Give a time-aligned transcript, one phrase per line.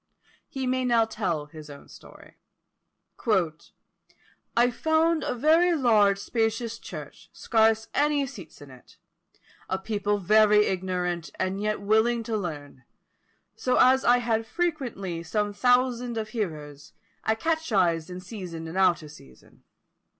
[0.49, 2.37] He may now tell his own story.
[4.57, 8.97] "I found a very large spacious church, scarce any seats in it;
[9.69, 12.83] a people very ignorant, and yet willing to learn;
[13.55, 16.93] so as I had frequently some thousands of hearers,
[17.23, 19.61] I catechised in season and out of season.